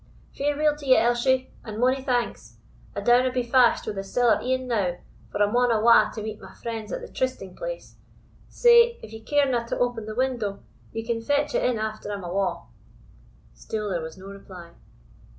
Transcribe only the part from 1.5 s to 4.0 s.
and mony thanks I downa be fashed wi'